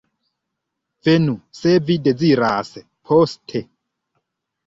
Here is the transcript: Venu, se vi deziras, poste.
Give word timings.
Venu, 1.07 1.33
se 1.59 1.73
vi 1.89 1.97
deziras, 2.07 2.71
poste. 3.11 3.61